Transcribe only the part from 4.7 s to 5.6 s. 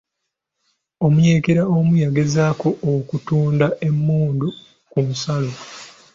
ku nsalo.